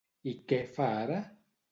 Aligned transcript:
I 0.29 0.31
què 0.51 0.59
fa 0.77 0.87
ara? 1.03 1.19